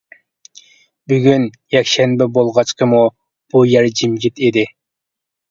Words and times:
بۈگۈن 1.11 1.45
يەكشەنبە 1.75 2.27
بولغاچقىمۇ 2.39 3.03
بۇ 3.57 3.63
يەر 3.75 3.93
جىمجىت 4.01 4.43
ئىدى. 4.49 4.67